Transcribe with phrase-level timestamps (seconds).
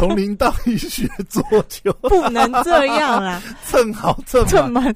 [0.00, 4.82] 从零到一学桌球， 不能这样啦， 蹭好蹭这满。
[4.84, 4.94] 么，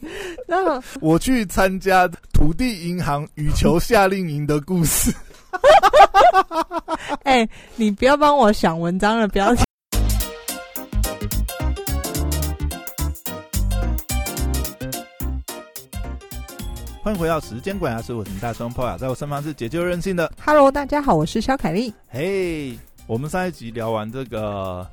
[0.48, 5.12] 然后 我去参加土地银行羽球夏令营的故事。
[7.24, 7.46] 哎、
[7.76, 9.54] 你不要帮我想文章了，不要。
[17.02, 20.32] 欢迎回到时间管家，是我是大双炮呀，在我身旁是解救任性的。
[20.42, 21.92] Hello，大家好，我是肖凯丽。
[22.08, 22.74] 嘿、
[23.06, 24.86] 我们上一集聊完这个，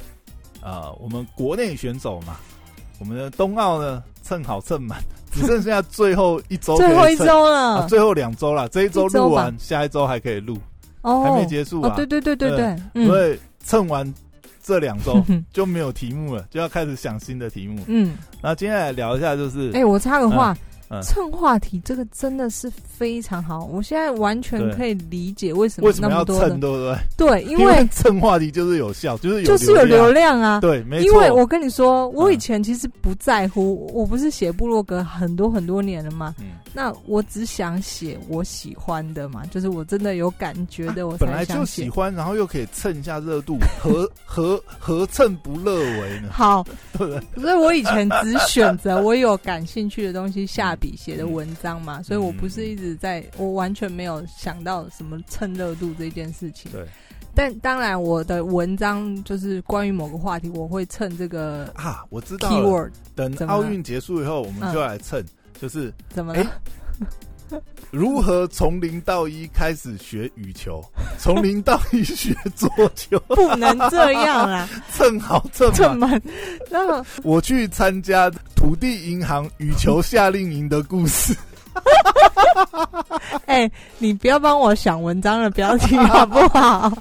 [0.61, 2.35] 呃，我们国内选手嘛，
[2.99, 4.99] 我们的冬奥呢蹭好蹭满，
[5.31, 10.57] 只剩下最后一周最后一周了，啊，最后两周了，这一周录完，下一周还可以录，
[11.03, 11.89] 哦，还没结束啊。
[11.89, 12.49] 哦，对对对对
[12.93, 14.13] 对，所以蹭完
[14.61, 17.81] 这两周嗯 就没有题目了，就要开始想新的题目。
[17.87, 20.57] 嗯，那接下来聊一下，就是哎、我插个话，嗯
[20.91, 26.97] 嗯蹭话题这个真的是非常好，我现在完全可以理解为什么为什么要那么多的蹭，对不对？
[27.17, 30.39] 对，因因为蹭话题就是有效，就是有就是有流量。
[30.41, 30.59] 啊。
[30.59, 31.05] 对，没错。
[31.05, 41.65] 因为我跟你说，我嗯以前其实不在乎，我不是写部落格很多很多年了嘛，嗯那我只想写我喜欢的嘛，就是我真的有感觉的，我本来就。
[41.65, 46.29] 喜欢，然后又可以蹭一下热度， 何何何蹭不乐为呢？
[46.31, 46.65] 好，
[46.97, 47.41] 对 不对？
[47.41, 56.69] 所以我以前只选择我有感兴趣的东西下笔写的文章嘛，所以我不是一直在，我完全没有想到什么蹭热度这件事情。
[56.71, 56.85] 对
[57.33, 62.49] 但当然，我的文章就是关于某个话题，我会蹭这个啊，我知道。
[62.49, 65.23] keyword，等奥运结束以后，我们就来蹭，
[65.57, 66.45] 就是怎么了？
[67.91, 70.83] 如何从零到一开始学羽球，
[71.17, 76.11] 从零到一学桌球， 不能这样啦， 蹭好蹭蹭满。
[76.11, 76.21] 么，
[76.69, 81.35] 然后我去参加土地银行羽球夏令营的故事。
[83.45, 86.91] 哎、你不要帮我想文章的标题好不好？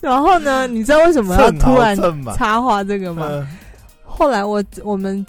[0.00, 1.96] 然后呢，你知道为什么要突然。
[2.36, 3.26] 插话这个吗？
[3.30, 3.46] 嗯
[4.18, 5.22] 后来我我们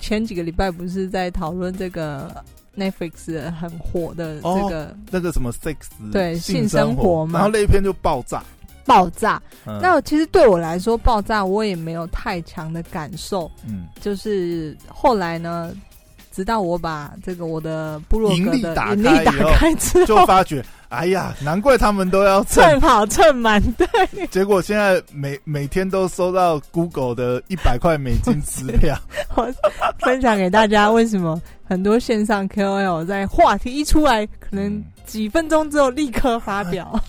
[0.00, 2.42] 前几个礼拜不是在讨论这个
[2.80, 5.76] Netflix 很火的这个那个什么 sex
[6.10, 8.42] 对性性生生活嘛然后那一篇就爆炸。
[8.86, 9.40] 爆炸。
[9.66, 13.48] 嗯那其实对我来说，爆炸我也没有太强的感受。
[13.68, 15.72] 嗯，就是后来呢，
[16.32, 18.94] 直到我把这个我的部落格的引力打
[19.54, 22.62] 开之后就，发觉，哎呀，难怪他们都要蹭。
[22.64, 28.96] 蹭好蹭满，对，结果现在每每天都收到 Google 的一百块美金支票。
[29.36, 29.48] 我
[30.00, 37.00] 分享给大家为什么很多线上 KOL 在话题一出来，可能嗯几分钟之后立刻发表。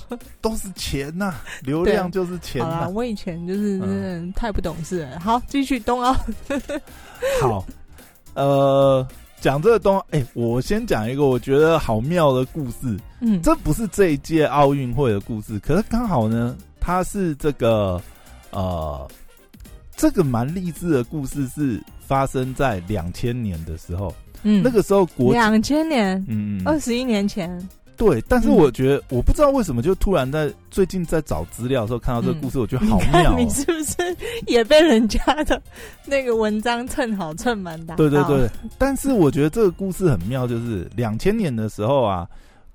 [0.41, 5.19] 都是钱呐、 流量就是钱啊、好啦，我以前就是嗯真的太不懂事了。
[5.19, 6.13] 好，继续冬奥。
[7.41, 7.65] 好，
[8.35, 9.05] 呃，
[9.41, 12.95] 讲这个东，哎、我先讲一个我觉得好妙的故事。
[13.21, 17.99] 嗯，这不是这一届奥运会的故事，可是刚好呢，它是这个
[18.51, 19.09] 呃，
[19.95, 24.13] 这个蛮励志的故事是发生在两千年的时候，
[24.43, 24.61] 嗯。
[24.63, 27.49] 那个时候国际，两千年，嗯，二十一年前，
[28.01, 28.55] 对，但是嗯。
[28.55, 33.35] 我觉得、我不知道为什么就突然在最近在找资料的时候看到这个故事，我觉得好妙、哦。
[33.37, 34.17] 你是不是
[34.47, 35.61] 也被人家的
[36.07, 37.95] 那个文章蹭好蹭满打？
[37.95, 42.27] 对对对，，但是我觉得这个故事很妙，就是两千年的时候啊，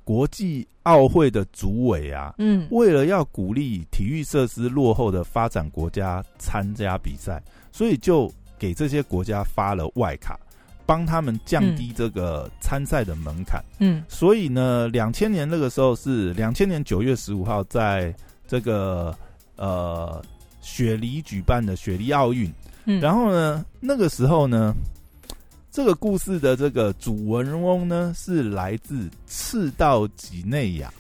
[0.05, 2.69] 国际奥会的主委啊，嗯。
[2.71, 7.43] 为了要鼓励体育设施落后的发展国家参加比赛，
[7.73, 10.39] 所以就给这些国家发了外卡，
[10.87, 13.63] 帮他们降低这个参赛的门槛。
[13.81, 18.15] 嗯所以呢，两千年那个时候是两千年九月十五号，在
[18.47, 19.15] 这个
[19.57, 20.25] 呃
[20.63, 22.51] 雪梨举办的雪梨奥运。
[22.85, 24.73] 嗯，然后呢，那个时候呢，
[25.73, 30.93] 这个故事的这个主文翁呢是来自赤道几内亚，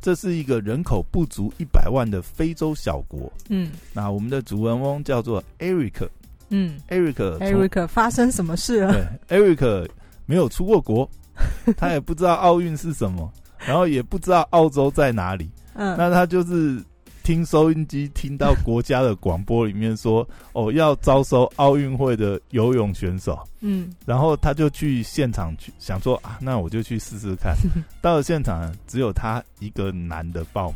[0.00, 3.30] 这是一个人口不足一百万的非洲小国。
[3.50, 6.08] 嗯那我们的主文翁叫做 Eric，Eric
[6.50, 9.18] 嗯 Eric 从，Eric 发生什么事了？
[9.28, 9.88] 对 Eric
[10.26, 11.08] 没有出过国，
[11.76, 13.30] 他也不知道奥运是什么，
[13.66, 15.50] 然后也不知道澳洲在哪里。
[15.74, 16.82] 嗯，那他就是
[17.22, 27.54] 听收音机听到国家的广播里面说，哦，要招收奥运会的游泳选手，嗯然后他就去现场去想说啊，那我就去试试看。
[28.00, 30.72] 到了现场，只有他一个男的报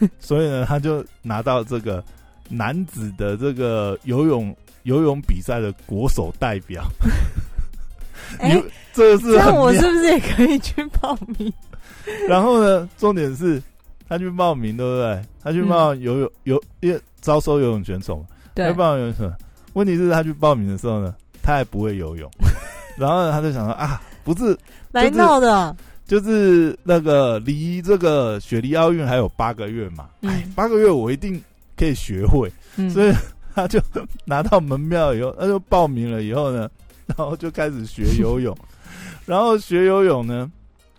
[0.00, 2.02] 名，所以呢，他就拿到这个
[2.48, 4.56] 男子的这个游泳
[4.88, 6.82] 游泳比赛的国手代表。
[8.40, 8.62] 哎你，
[8.92, 11.52] 这个这样是那我是不是也可以去报名？
[12.28, 13.62] 然后呢，重点是
[14.08, 15.22] 他去报名，对不对？
[15.42, 18.66] 他去报游泳游，因为招收游泳选手嘛，对。
[18.66, 19.34] 他，报游泳选手。
[19.74, 22.30] 问题是他去报名的时候呢，他还不会游泳，
[22.98, 24.56] 然后呢他就想说啊，不是，
[24.92, 25.74] 来闹的，
[26.06, 31.42] 就是那个离这个雪梨奥运还有八个月嘛，哎嗯，八个月我一定
[31.76, 32.90] 可以学会，嗯。
[32.90, 33.14] 所以
[33.58, 33.80] 他就
[34.24, 36.70] 拿到门票以后，他就报名了以后呢，
[37.06, 38.56] 然后就开始学游泳，
[39.26, 40.48] 然后学游泳呢，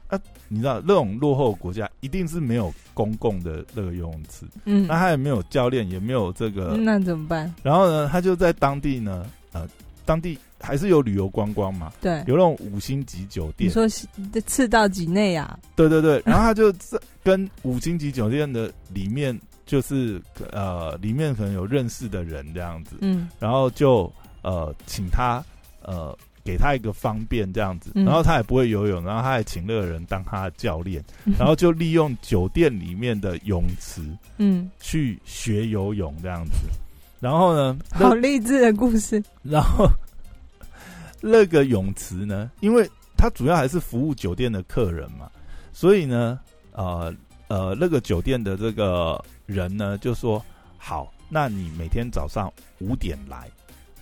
[0.07, 0.19] 啊，
[0.49, 7.53] 你知道那种落后国家一定是没有公共的那个游泳池，嗯，那他也没有教练，也没有这个，那怎么办？
[7.63, 9.65] 然后呢，他就在当地呢，呃，
[10.03, 13.87] 当地还是有旅游观光嘛，对，有那种五星级酒店，你说
[14.33, 15.57] 这赤道几内亚？
[15.75, 19.39] 对对对，然后他就在跟五星级酒店的里面，
[19.69, 20.19] 就是
[20.51, 23.29] 呃，里面可能有认识的人这样子，嗯。
[23.37, 24.11] 然后就
[24.41, 25.45] 呃，请他
[25.83, 28.03] 呃，给他一个方便这样子，嗯。
[28.03, 31.03] 然后他也不会游泳，然后他还请那个人当他的教练，
[31.37, 34.01] 然后就利用酒店里面的泳池
[34.37, 36.53] 嗯，去学游泳这样子，
[37.19, 39.23] 然后呢，好励志的故事。
[39.43, 39.87] 然后
[41.21, 45.29] 那个泳池呢，因为它主要还是服务酒店的客人嘛，
[45.71, 46.39] 所以呢，
[46.71, 47.13] 呃
[47.49, 50.43] 呃，那个酒店的这个人呢就说
[50.77, 53.49] ：“好，那你每天早上五点来，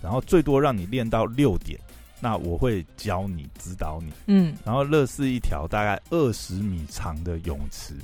[0.01, 1.79] 然后最多让你练到六点，
[2.19, 4.11] 那我会教你指导你。
[4.27, 7.95] 嗯然后乐是一条大概二十米长的泳池。”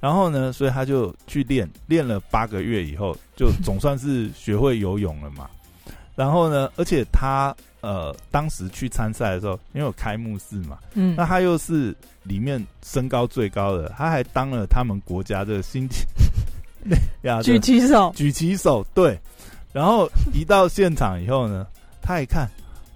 [0.00, 5.48] 然后呢，所以他就去练，练了八个月以后，就总算是学会游泳了嘛。
[6.16, 15.88] 然后呢，而且他呃，当时去参赛的时候，因为有开幕式嘛，嗯那他又是里面身高最高的，他还当了他们国家的新
[17.22, 19.18] 呀举起手，举旗手，对。
[19.72, 21.66] 然后一到现场以后呢，
[22.02, 22.46] 他一看，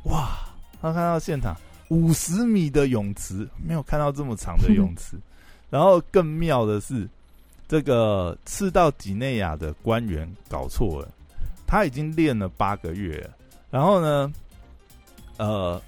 [0.05, 0.39] 哇，
[0.83, 1.57] 他看到现场
[1.89, 5.17] 五十米的泳池，没有看到这么长的泳池。
[5.71, 7.09] 然后更妙的是，
[7.67, 11.09] 这个赤道几内亚的官员搞错了，
[11.67, 13.31] 他已经练了八个月了，
[13.71, 14.33] 然后呢，
[15.39, 15.81] 呃，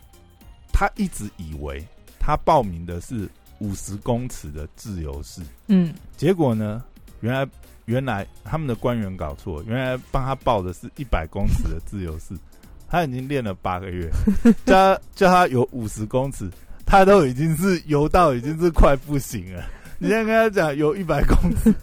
[0.72, 1.84] 他一直以为
[2.18, 3.28] 他报名的是
[3.58, 5.94] 五十公尺的自由式，嗯。
[6.16, 6.82] 结果呢，
[7.20, 7.46] 原来
[7.88, 12.34] 原来他们的官员搞错，原来帮他报的是一百公尺的自由式，
[12.86, 14.10] 他已经练了八个月，
[14.66, 16.50] 叫他叫他游五十公尺，
[16.84, 19.64] 他都已经是游到已经是快不行了。
[19.98, 21.74] 你现在跟他讲游一百公尺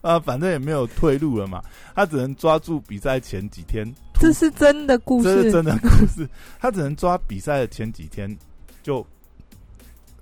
[0.00, 1.62] 啊，反正也没有退路了嘛，
[1.94, 5.28] 他只能抓住比赛前几天这是真的故事。
[5.28, 6.26] 这是真的故事。
[6.58, 8.34] 他只能抓比赛的前几天
[8.82, 9.06] 就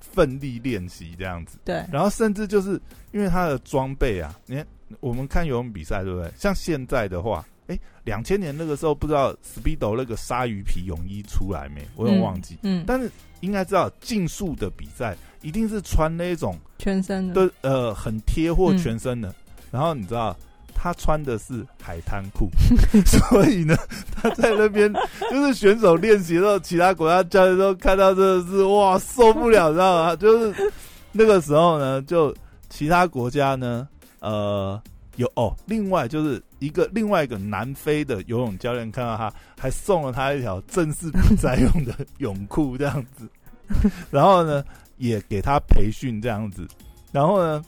[0.00, 2.80] 奋力练习这样子，对，然后甚至就是
[3.12, 4.66] 因为他的装备啊，你看
[5.00, 6.30] 我们看游泳比赛对不对？
[6.36, 11.86] 像现在的话，哎，两千年那个时候不知道 Speedo 那个鲨鱼皮泳衣出来没？
[11.96, 19.34] 我有点忘记，嗯，但是应该知道竞速的比赛一定是穿那种全身的，对呃很贴或嗯全身的，
[19.70, 20.36] 然后你知道。
[20.80, 22.48] 他穿的是海滩裤，
[23.04, 23.76] 所以呢，
[24.14, 24.88] 他在那边
[25.28, 30.14] 就是选手练习的时候，其他国家教练都看到真的是哇受不了，知道吗？
[30.14, 30.72] 就是
[31.10, 32.32] 那个时候呢，就
[32.70, 33.88] 其他国家呢，
[34.20, 34.80] 呃，
[35.16, 43.28] 有哦，另外就是一个另外一个南非的游泳教练看到他，还送了他一条正式比赛用的泳裤这样子，
[44.10, 44.64] 然后呢，
[44.96, 46.66] 也给他培训这样子，
[47.12, 47.64] 然后呢，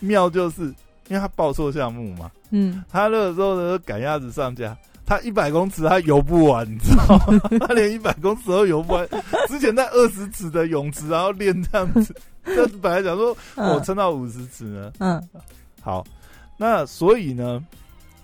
[0.00, 0.62] 妙就是
[1.08, 7.40] 因为他报错项目嘛，嗯，他那个时候呢赶鸭子上架，他一百公尺他游不完，你知道吗？
[7.66, 9.08] 他连一百公尺都游不完。
[9.48, 12.14] 之前在二十尺的泳池，然后练这样子，
[12.54, 14.92] 这本来想说我嗯撑到五十尺呢。
[15.00, 15.20] 嗯，
[15.82, 16.06] 好，
[16.56, 17.64] 那所以呢，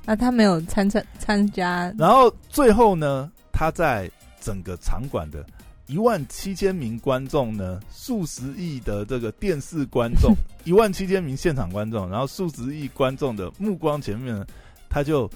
[0.04, 5.44] 那他没有参参参加，然后最后呢，他在整个场馆的
[5.86, 14.46] 一万七千名观众呢，数十亿的这个电视观众， 一万七千名现场观众，然后数十亿观众的目光前面呢，
[14.88, 15.28] 他就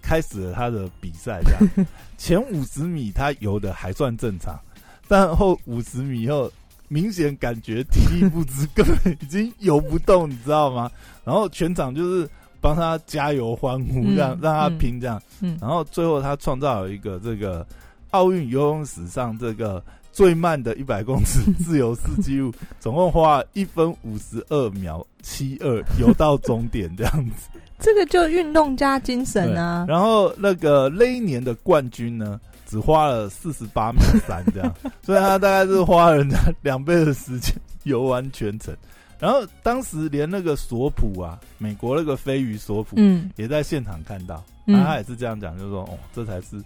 [0.00, 1.40] 开始了他的比赛。
[1.44, 1.86] 这样，
[2.16, 4.58] 前五十米他游的还算正常，
[5.06, 6.50] 但后五十米以后，
[6.88, 10.90] 明显感觉体力不支，根本已经游不动，你知道吗？
[11.24, 12.28] 然后全场就是
[12.60, 15.22] 帮他加油欢呼，这样、嗯让他嗯拼这样。
[15.40, 17.66] 嗯，然后最后他创造了一个这个
[18.10, 27.48] 奥运游泳史上这个最慢的一百公尺自由式纪录，总共花了一分五十二秒七二游到终点这样子。
[27.78, 38.76] 这个就运动加精神啊，然后那个那一年的冠军呢，只花了四十八秒三这样，所以他大概是花了人家 两倍的时间游完全程。
[39.18, 46.62] 然后当时连那个索普啊，美国那个飞鱼索普，嗯也在现场看到，他也是这样讲，就是说，哦，这才是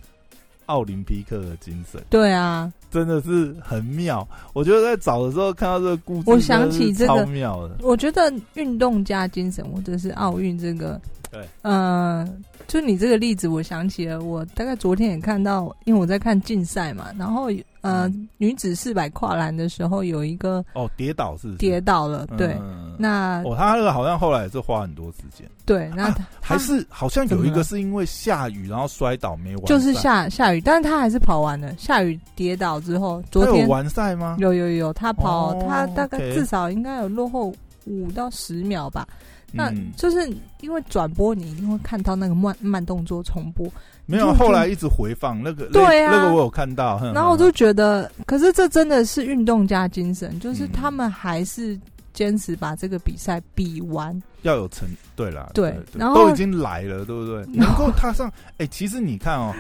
[0.66, 4.26] 奥林匹克的精神，对啊，真的是很妙。
[4.52, 11.00] 我觉得在找的时候看到这个故事，我想起这个超妙的，我觉得运动家精神，或者是奥运这个
[11.32, 17.48] 对，嗯，就你这个例子，我想起了，我大概昨天也看到，因为我在看竞赛嘛，然后
[17.80, 22.54] 呃，女子四百跨栏的时候有一个哦跌倒是跌倒了，对，
[22.98, 31.74] 那哦，他那个好像后来也是花很多时间，对，那还是好像有一个是因为下雨然后摔倒没完，就是下下雨，但是他还是跑完了。
[31.78, 34.36] 下雨跌倒之后，昨天有完赛吗？
[34.38, 37.52] 有有有，他跑他大概至少应该有落后
[37.86, 39.08] 五到十秒吧。
[39.52, 40.28] 那就是
[40.60, 43.66] 因为转播，你一定会看到那个慢慢动作重播。
[44.06, 46.98] 没有，后来一直回放那个，对啊，那个我有看到。
[47.14, 51.78] 然后我就觉得，可是这真的是运动家精神，就是他们还是
[52.12, 54.88] 坚持把这个比赛比完，要有成。
[55.14, 57.46] 对啦，对，然后都已经来了，对不对？
[57.54, 59.54] 能够踏上，哎，其实你看哦，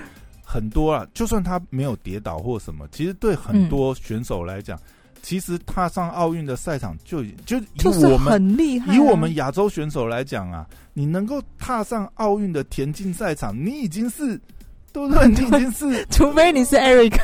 [0.44, 4.78] 很多啊，就算他没有跌倒或什么，其实对很多选手来讲。
[5.22, 14.38] 其实踏上奥运的赛场就就以我们很厉害，以我们亚洲选手来讲啊，你能够踏上奥运的田径赛场，你已经是。
[14.94, 15.24] 对不对？
[15.32, 17.18] 你已经是，除非你是 Eric，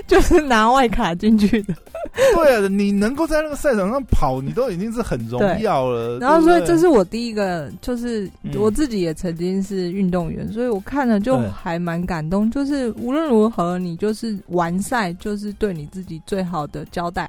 [0.06, 1.74] 就是拿外卡进去的。
[2.34, 6.18] 对啊，你能够在那个赛场上跑，你都已经是很荣耀了。
[6.18, 12.50] 然后，所以这是我第一个，就是我自己也曾经是运动员，所以我看了就还蛮感动。
[12.50, 17.28] 就是无论如何，你就是完赛，就是对你自己最好的交代。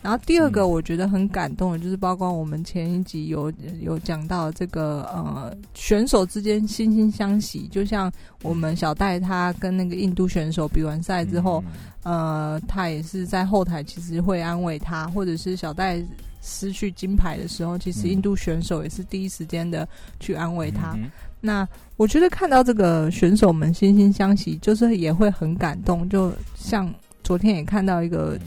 [0.00, 8.10] 然后第二个我觉得很感动的，就是包括我们前一集有有讲到这个呃选手之间惺惺相惜，就像
[8.42, 11.62] 我们小戴他跟那个印度选手比完赛之后，
[12.04, 16.00] 呃，他也是在后台其实会安慰他，或者是小戴
[16.40, 19.86] 失去金牌的时候，其实印度选手也是第一时间的
[20.20, 20.96] 去安慰他。
[21.40, 26.08] 那我觉得看到这个选手们惺惺相惜，就是也会很感动。
[26.08, 26.88] 就像
[27.24, 28.38] 昨天也看到一个。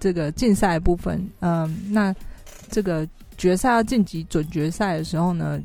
[0.00, 2.12] 这个竞赛部分，嗯，那
[2.70, 5.60] 这个决赛要晋级准决赛的时候呢，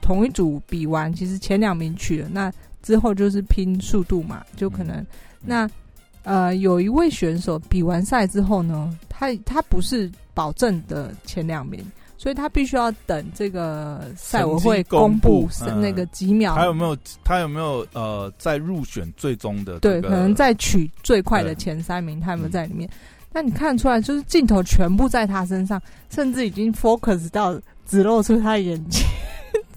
[0.00, 2.52] 同一组比完，其实前两名去了，那
[2.82, 5.04] 之后就是拼速度嘛，就可能
[5.40, 5.68] 那
[6.24, 11.80] 呃，有一位选手比完赛之后呢，他他不是保证的前两名，
[12.18, 15.48] 所以他必须要等这个赛委会公布
[15.80, 22.88] 那个几秒，他有没有他有没有呃在入选最终的对，可能在取最快的前三名，他有没有在里面？
[23.32, 25.80] 那你看出来，就是镜头全部在他身上，
[26.10, 29.04] 甚至已经 focus 到只露出他的眼睛。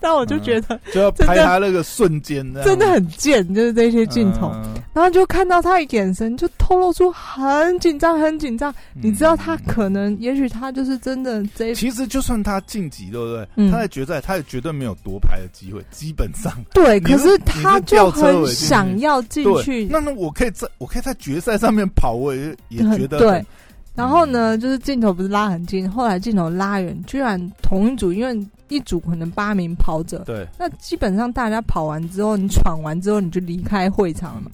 [0.02, 4.52] 但我就觉得，就要拍他那个瞬间，真的很贱，就是这些镜头。
[4.94, 8.74] 然后就看到他的眼神，就透露出很紧张，很紧张。
[8.94, 11.74] 你知道他可能，也许他就是真的这。
[11.76, 13.70] 其实就算他晋级，对不对？
[13.70, 15.82] 他在决赛，他也绝对没有夺牌的机会。
[15.92, 17.00] 基本上， 对。
[17.00, 19.86] 可是他就很想要进去。
[19.86, 23.46] 那那我可以在，我可以在决赛上面跑，我也也觉得对。
[23.94, 34.52] 然后呢，就是镜头不是拉很近，后来镜头拉远，居然同一组，因为一组可能八名跑者，对，那基本上大家跑完之后，你闯完之后，你就离开会场了嘛，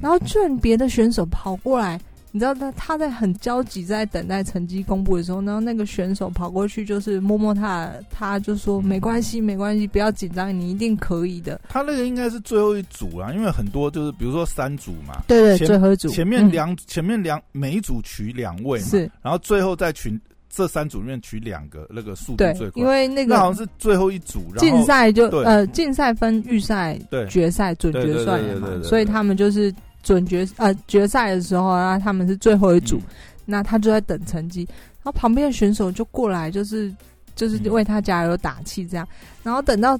[0.00, 2.00] 然后居然别的选手跑过来。
[2.30, 11.58] 你知道他他在很焦急，在等待成绩公布的时候，然后那个选手跑过去，就是摸摸他，他就说没关系，没关系，不要紧张，你一定可以的。
[11.68, 16.08] 他那个应该是最后一组啊，因为很多就是比如说三组嘛，对对，最后一组。
[16.08, 20.20] 前面两前面两每一组取两位嘛，是，然后最后再取
[20.50, 26.98] 这三组里面取两个，那个速度最快，因为那个好像是最后一组，竞赛就呃竞赛分预赛、
[27.30, 29.74] 决赛、准决赛嘛，所以他们就是。
[30.02, 33.00] 准决呃决赛的时候啊，他们是最后一组，
[33.44, 34.66] 那他就在等成绩，
[35.02, 36.94] 然后旁边的选手就过来，就是
[37.34, 39.06] 就是为他加油打气这样，
[39.42, 39.98] 然后等到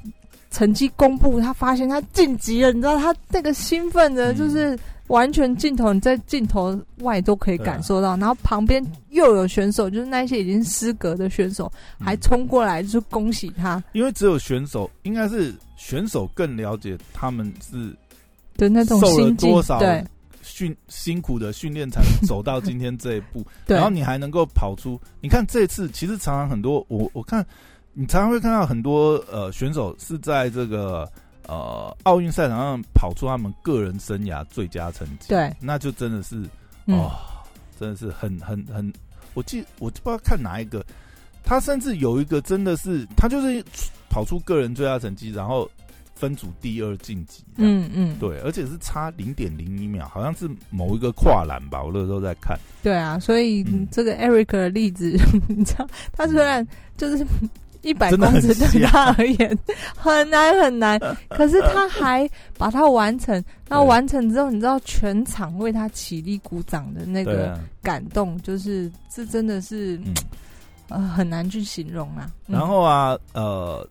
[0.50, 4.78] 成绩公布，他发现他晋级了，你知道他那个兴奋的，就是
[5.08, 17.94] 完全镜头你在镜头外都可以感受到，然后旁边又有选手，就是那些已经失格的选手，还冲过来就是恭喜他，因为只有选手应该是选手更了解他们是。
[18.58, 19.80] 的那种受了多少
[20.42, 25.00] 训辛苦的训练才能走到今天这一步， 然后你还能够跑出。
[25.20, 27.46] 你看这次其实常常很多，我我看
[27.92, 31.08] 你常常会看到很多呃选手是在这个
[31.46, 36.42] 呃奥运赛场上跑出他们个人生涯最佳成绩，对，那就真的是
[36.86, 37.12] 哦，
[37.78, 38.92] 真的是很很很，
[39.34, 40.84] 我记我不知道看哪一个，
[41.44, 43.64] 他甚至有一个真的是他就是
[44.10, 45.70] 跑出个人最佳成绩，然后。
[46.18, 52.58] 分组第二晋级，嗯嗯，对，而且是差零点零一秒，好像是某一个跨栏吧，我那时候在看。
[52.82, 57.24] 对啊，所以这个 Eric 的例子， 你知道，他虽然就是
[57.82, 59.56] 一百公尺对他而言
[59.96, 60.98] 很难很难，
[61.30, 63.42] 可是他还把它完成。
[63.68, 70.00] 那完成之后，你知道全场为他起立鼓掌的那个感动，就是这真的是
[70.88, 72.28] 呃很难去形容啊。
[72.48, 73.88] 然后啊，呃。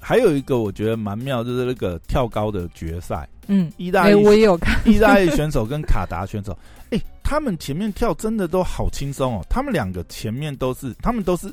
[0.00, 3.28] 还有一个我觉得蛮妙，就是那个跳高的决赛。
[3.46, 6.56] 嗯，意大利我也有看， 意大利选手跟卡达选手，
[6.90, 9.44] 哎，他们前面跳真的都好轻松哦。
[9.50, 11.52] 他们两个前面都是，他们都是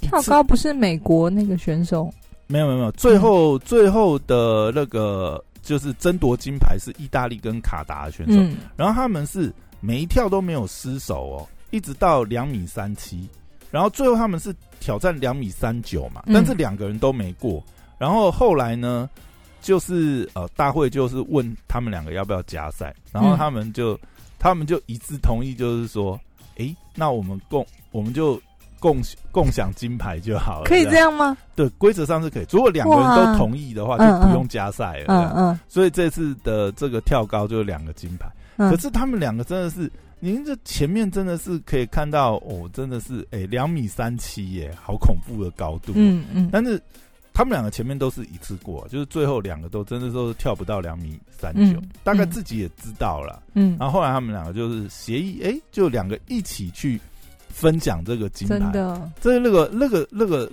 [0.00, 2.12] 跳高，不是美国那个选手？
[2.48, 8.40] 没有没有没有，最后最后的那个就是争夺金牌是意大利跟卡达的选手，
[8.76, 13.28] 然后他们是每一跳都没有失手哦，一直到两米三七，
[13.70, 17.62] 然后最后他们是挑战两米三九嘛，但是两个人都没过，
[17.98, 19.08] 然后后来呢？
[19.62, 23.98] 就是呃，大会就是问他们两个要不要加赛，然后他们就
[24.38, 26.16] 他们就一致同意，就是说，
[26.56, 28.40] 哎，那我们共我们就
[28.78, 28.98] 共
[29.32, 30.66] 共享金牌就好了。
[30.66, 31.36] 可以这样吗？
[31.56, 32.46] 对，规则上是可以。
[32.48, 35.06] 如果两个人都同意的话，就不用加赛了。
[35.08, 35.60] 嗯嗯。
[35.66, 38.28] 所以这次的这个跳高就两个金牌。
[38.56, 45.92] 可是他们两个真的是，您这前面真的是可以看到哦，真的是哎，两米三七耶，好恐怖的高度。
[45.96, 46.48] 嗯嗯。
[46.52, 46.80] 但是。
[47.36, 53.42] 他们两个前面都是一次过，就是最后两个都真的都是跳不到两米三九，大概自己也知道了。
[53.52, 56.98] 嗯，然后后来他们两个就是协议，哎，就两个一起去
[57.50, 58.58] 分享这个金牌。
[58.58, 60.50] 真的，这那个那个那个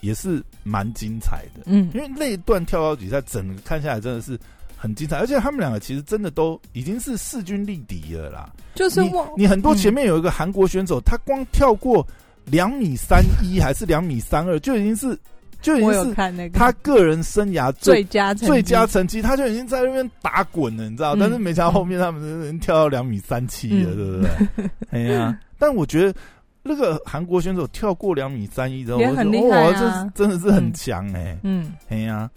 [0.00, 1.62] 也是蛮精彩的。
[1.66, 4.38] 嗯，因为那一段跳高比赛，整个看下来真的是
[4.76, 8.48] 很精彩，而且他们两个其实真的都已经是势均力敌了啦。
[8.76, 12.06] 就是你你很多前面有一个韩国选手，他光跳过
[12.44, 15.18] 两米三一还是两米三二，就已经是。
[15.62, 21.14] 就已经是他个人生涯最佳最佳成绩，他就已经在那边打滚了，你知道？
[21.14, 24.70] 但是没想到后面他们人跳到两米三七了，对不对？
[24.90, 25.38] 哎呀！
[25.58, 26.18] 但我觉得
[26.64, 31.38] 那个韩国选手跳过两米三一之后，我觉得哇，这真的是很强哎！
[31.44, 32.28] 嗯，哎呀！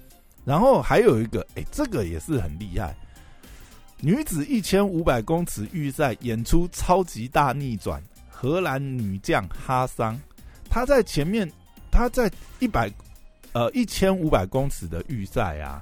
[0.45, 2.95] 然后还有一个，哎，这个也是很厉害，
[4.01, 10.15] 女子一千五百公尺预赛演出超级大逆转，荷兰女将哈桑，
[10.69, 11.51] 她在前面，
[11.89, 12.87] 她在一百。
[13.55, 15.81] 呃，一千五百公尺的预赛啊，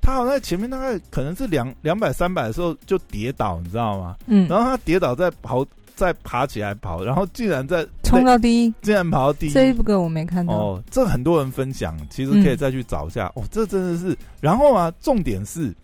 [0.00, 4.16] 他好像在前面大概可能是两两百三百的时候就跌倒，你知道吗？
[4.26, 9.50] 嗯，然后他跌倒再跑，再爬起来跑，然后竟然在冲到第一，竟然跑到第一。
[9.50, 13.42] 这一个我没看到哦，这很多人分享，其实可以再去找一下哦。
[13.50, 15.74] 这真的是，然后啊，重点是，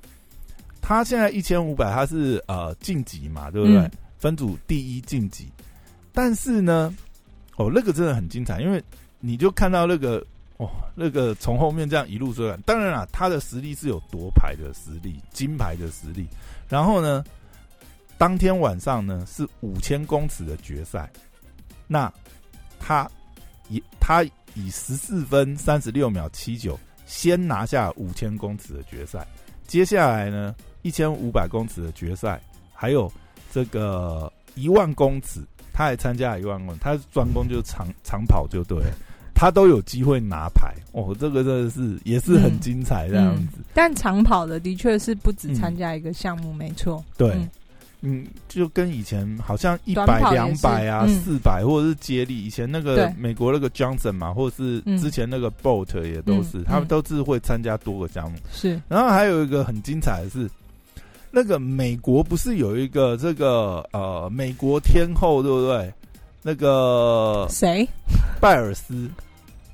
[0.80, 3.90] 他现在一千五百，他是呃晋级嘛，对不对？
[4.16, 5.48] 分组第一晋级，
[6.12, 6.94] 但是呢，
[7.56, 8.80] 哦，那个真的很精彩，因为
[9.18, 10.24] 你就看到那个。
[10.58, 16.26] 哦，那个从后面这样一路追赶，当然了，他的实力是有夺牌的实力、金牌的实力。
[16.66, 17.22] 然后呢，
[18.16, 21.10] 当天晚上呢是五千公尺的决赛，
[21.86, 22.10] 那
[22.80, 23.06] 他
[23.68, 29.26] 以他以十四分三十六秒七九先拿下五千公尺的决赛，
[29.66, 32.40] 接下来呢一千五百公尺的决赛，
[32.72, 33.12] 还有
[33.52, 35.40] 这个一万公尺，
[35.70, 38.82] 他还参加了一万公，他专攻就是长长跑就对。
[39.36, 43.58] 他都有机会拿牌哦，这个真的是也是很精彩这样子。
[43.74, 47.04] 但长跑的的确是不止参加一个项目，没错。
[47.18, 47.36] 对，
[48.00, 58.38] 嗯，就跟以前好像一百、两百啊、四百或者是接力，以前那个美国那个 Johnson 嘛，或者是之前那个 Bolt 也都是，他们都是会参加多个项目。
[58.50, 60.50] 是，然后还有一个很精彩的是，
[61.30, 65.92] 那个美国不是有一个这个呃美国天后对不对？
[66.42, 67.86] 那个谁？
[68.40, 69.10] 拜尔斯。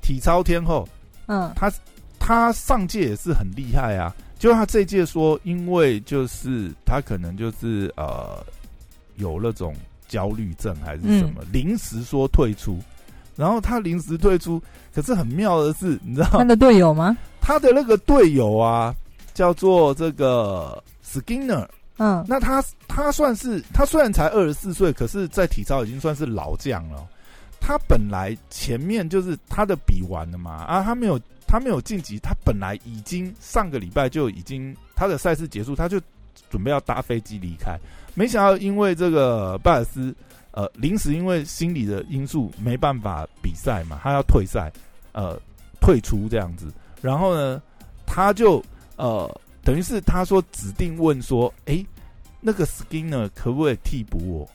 [0.03, 0.87] 体操天后，
[1.25, 1.73] 嗯，他
[2.19, 4.13] 他上届也是很厉害啊。
[4.37, 8.45] 就他这届说，因为就是他可能就是呃
[9.15, 9.73] 有那种
[10.07, 12.77] 焦虑症还是什么，临时说退出。
[13.35, 14.61] 然后他临时退出，
[14.93, 17.17] 可是很妙的是，你知道他的队友吗？
[17.41, 18.93] 他的那个队友啊，
[19.33, 21.67] 叫做这个 Skinner。
[21.97, 27.07] 嗯，那他他算是他虽然才二十四岁，可是在体操已经算是老将了。
[27.65, 35.97] 他本来前面就是他的比完了嘛，啊，他没有他没有晋级，他本来已经上个礼拜就已经他的赛事结束，他就
[36.49, 37.79] 准备要搭飞机离开，
[38.15, 40.13] 没想到因为这个拜尔斯
[40.51, 44.69] 呃临时因为心理的因素没办法比赛嘛，他要退赛，
[45.13, 45.39] 呃
[45.79, 46.67] 退出这样子，
[47.01, 47.61] 然后呢
[48.05, 48.61] 他就
[48.97, 51.81] 呃等于是他说指定问说，哎，
[52.41, 54.49] 那个 Skinner 可不可以替补我？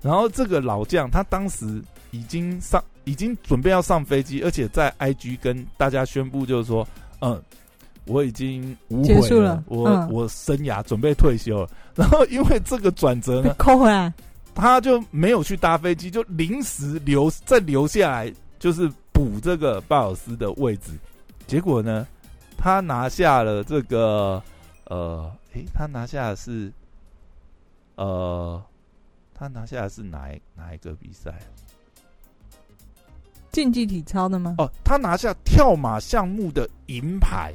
[0.00, 1.82] 然后这个老将他当时。
[2.12, 6.86] 已经上，已经准备要上飞机，而且在 IG 跟大家宣布，就是说，
[7.20, 7.42] 嗯，
[8.04, 11.70] 我已经无悔了，我我生涯准备退休了。
[11.94, 14.12] 然后 因为这个转折呢，扣回来，
[14.54, 20.92] 他就没有去搭飞机，就临时留再留下来，就是补这个鲍尔斯的位置。
[21.46, 22.06] 结果呢，
[22.56, 24.42] 他拿下了这个，
[24.84, 26.72] 呃，诶，他拿下的是，
[27.96, 28.62] 呃，
[29.34, 31.34] 他拿下的是哪哪一个比赛？
[33.52, 34.56] 竞技体操的吗？
[34.58, 37.52] 哦，他拿下跳马项目的银牌。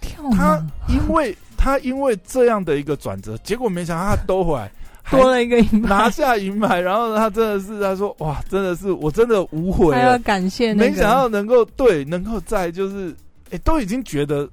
[0.00, 4.70] 跳他马因为他因为这样的一个转折，结果没想到他兜回来，
[5.10, 6.80] 多了一个银牌，拿下银牌。
[6.80, 10.90] 然后他真的是他说哇，真的是我真的无悔了，还要感谢那个。
[10.90, 13.14] 没想到能够对能够在就是
[13.50, 14.48] 哎、都已经觉得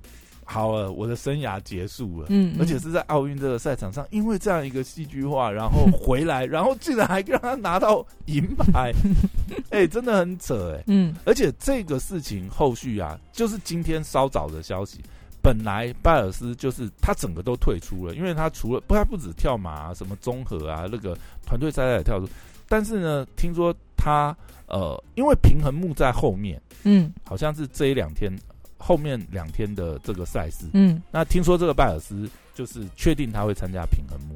[0.51, 2.25] 好了，我的生涯结束了。
[2.29, 2.57] 嗯，嗯。
[2.59, 8.91] 而且是在奥运这个赛场上，因为这样一个戏剧化，然后回来， 然后竟然还让他拿到银牌，
[9.69, 11.15] 哎、真的很扯哎、嗯。
[11.23, 14.99] 而且这个事情后续啊，就是今天稍早的消息，
[15.39, 22.27] 本来拜尔斯就是他整个都退出了，因为他除了不，他不止跳马、啊、什么综合啊，那个团队赛他也跳出，
[22.67, 24.35] 但是呢，听说他
[24.67, 27.13] 呃，因为平衡木在后面，嗯。
[27.23, 28.31] 好像是这一两天
[28.79, 34.35] 后面两天的这个赛事，嗯，那听说这个拜尔斯就是确定他会参加平衡木，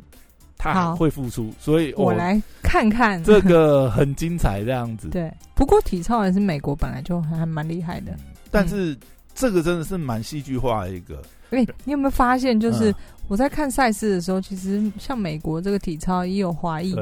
[0.57, 3.23] 他会复出，所以哦，我来看看。
[3.23, 5.07] 这个很精彩这样子。
[5.11, 8.11] 对，不过体操还是美国本来就还蛮厉害的。
[8.11, 8.19] 嗯
[8.51, 8.95] 但是
[9.33, 12.95] 这个真的是蛮戏剧化的一个，哎、你有没有发现，就是嗯。
[13.29, 16.93] 我在看赛事的时候，其实像美国这个体操也有华裔，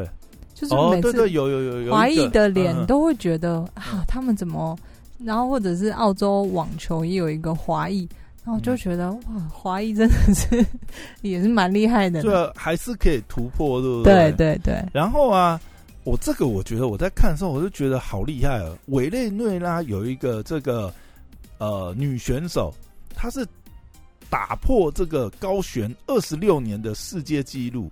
[0.54, 2.86] 就是哦，每次有有有有华裔的脸嗯。
[2.86, 4.78] 都会觉得啊，他们怎么？
[5.24, 8.08] 然后或者是澳洲网球也有一个华裔，
[8.44, 10.66] 然后就觉得哇，华裔真的是
[11.22, 12.22] 也是蛮厉害的。
[12.22, 14.58] 这还是可以突破，对不对对？
[14.58, 15.60] 对对，然后啊，
[16.04, 18.76] 我这个我觉得我在看的时候，我就觉得好厉害啊！
[18.88, 20.92] 委内瑞拉有一个这个
[21.60, 22.74] 呃女选手，
[23.14, 23.46] 她是
[24.30, 27.92] 打破这个高悬二十六年的世界纪录，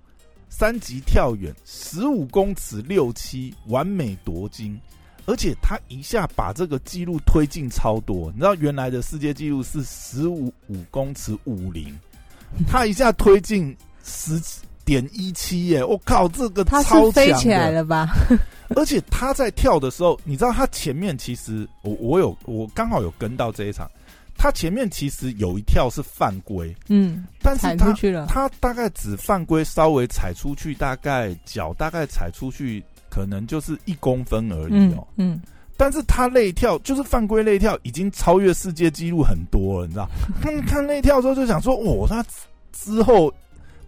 [0.50, 4.80] 三级跳远十五公尺六七，完美夺金。
[5.26, 11.98] 而且他一下把这个记录推进超多，你知道原来的世界纪录是十五五公尺五零，
[12.68, 14.42] 他一下推进十
[14.86, 15.84] 点一七耶！
[15.84, 18.10] 我靠，这个他超强是飞起来了吧？
[18.76, 23.90] 而且他在跳的时候，你知道他前面其实我我有我刚好有跟到这一场，
[24.38, 27.94] 他前面其实有一跳是犯规，嗯，但是他。
[28.28, 35.08] 他大概只犯规稍微踩出去，大概脚大概踩出去可能就是一公分而已嗯哦。
[35.18, 35.42] 嗯，
[35.78, 40.08] 但是他内跳就是犯规内跳，已经超越世界纪录很多了，你知道？
[40.42, 42.24] 看看内跳的时候就想说，哦，他
[42.72, 43.34] 之后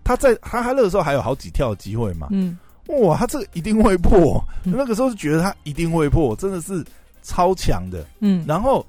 [0.04, 2.58] 他在哈哈乐的时候还有好几跳的机会嘛，嗯，
[2.88, 4.44] 哇，他这个一定会破。
[4.66, 6.84] 嗯那个时候就觉得他一定会破，真的是
[7.24, 8.06] 超强的。
[8.20, 8.86] 嗯，然后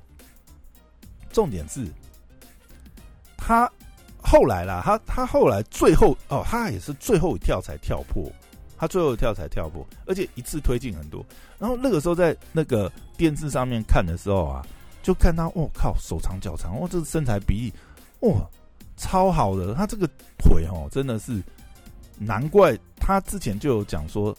[1.33, 1.87] 重点是，
[3.37, 3.71] 他
[4.21, 8.31] 后来啦，他他后来最后哦，他也是最后一跳才跳破，
[8.83, 11.25] 他最后跳才跳破，而且一次推进很多。
[11.57, 14.67] 然后那个时候在那个电视上面看的时候啊，
[15.05, 17.73] 就看他，我、靠，手长脚长，哦，这个身材比例，
[18.27, 18.45] 哇、
[18.97, 19.73] 超好的。
[19.75, 20.05] 他这个
[20.37, 21.41] 腿哦，真的是，
[22.19, 24.37] 难怪他之前就有讲说，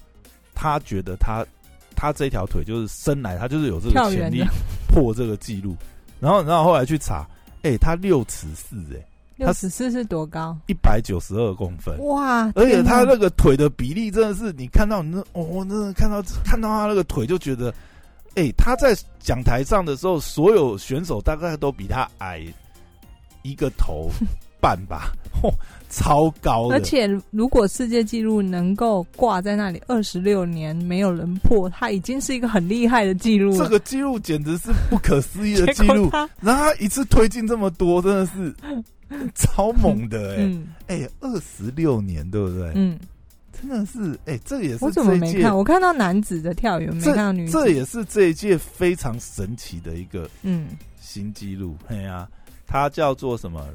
[0.54, 1.46] 他觉得他
[1.96, 4.44] 他这条腿就是生来他就是有这个潜力
[4.90, 5.74] 破这个记录。
[6.20, 7.26] 然后，然后后来去查，
[7.62, 9.08] 哎、他六尺四，哎，
[9.44, 10.58] 六十四是多高？
[10.68, 11.98] 一百九十二公分。
[12.06, 12.52] 哇！
[12.56, 17.74] 而且他那个腿的比例真的是，你看到你那哦，我真的看到看到他那个腿就觉得，
[18.36, 22.42] 哎、他在讲台上的时候，所有选手大概都比他矮
[23.42, 24.10] 一个头
[24.62, 25.52] 半吧，嚯、
[25.92, 26.76] 超高的。
[26.76, 33.58] 而且，如果世界纪录能够挂在那里二十六年没有人破，他已经是一个很厉害的记录了。
[33.58, 38.56] 这个记录简直是不可思议的 结记录然后他一次推进这么多，真的是
[39.36, 42.72] 超猛的哎、 嗯哎，二十六年，对不对？
[42.76, 43.00] 嗯，
[43.52, 47.52] 真的是，哎、这也是我怎么没看？，我看到男子的跳远，没看到女子。
[47.54, 51.76] 这也是这一届非常神奇的一个嗯新纪录。
[51.88, 52.28] 哎呀、
[52.66, 53.68] 他叫做什么？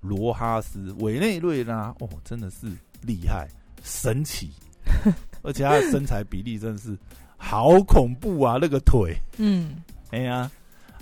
[0.00, 2.68] 罗哈斯，委内瑞拉，哦，真的是
[3.02, 3.48] 厉害，
[3.82, 4.52] 神奇，
[5.42, 6.96] 而且他的身材比例真的是
[7.36, 9.16] 好恐怖啊，那个腿。
[9.38, 10.48] 嗯，哎呀，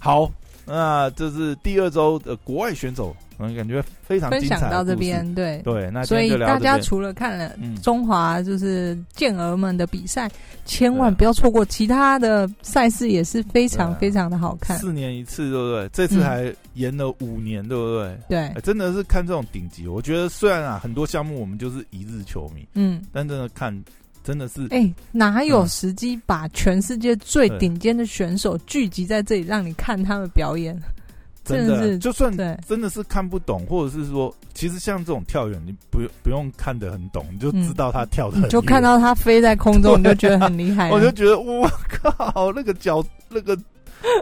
[0.01, 0.33] 好，
[0.65, 4.97] 那这是第二周的国外选手，嗯，感觉非常分精彩的享到这。
[4.97, 5.61] 边，对。
[5.63, 10.31] 对，那所以大家除了看了嗯中华就是健儿们的比赛，
[10.65, 14.79] 千万不要错过其他的赛事，也是非常非常的好看。
[14.79, 15.89] 四年一次，对不对？
[15.93, 18.19] 这次嗯还延了五年，对不对？
[18.29, 23.77] 对哎，真的是看这种顶级，我觉得虽然啊很多项目我们就是一日球迷，嗯，但真的看
[24.25, 30.75] 真的是哎、哪有嗯时机把全世界最顶尖的选手聚集在这里，让你看他们表演？
[31.47, 38.83] 真真的，就算，真的是看不懂，或者是说，其实像这种跳远，你不用不用看得很懂，你就知道他跳的，你就看。
[38.87, 40.91] 到他飞在空中，你就觉得很厉害。
[40.95, 43.59] 我就觉得，我靠，那个脚，那个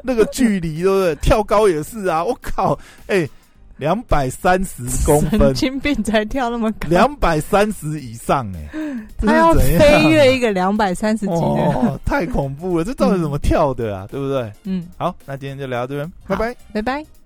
[0.03, 1.15] 那个距离，对不对？
[1.17, 3.29] 跳高也是啊，我靠，哎、
[3.77, 8.69] 两百三十公分，神经病才跳那么高，两百三十以上哎，
[9.19, 12.85] 他要飞跃一个两百三十几的， 太恐怖了！
[12.85, 14.07] 这到底怎么跳的啊？
[14.11, 14.53] 对不对？
[14.65, 17.05] 嗯，好，那今天就聊到这边，拜拜，拜拜。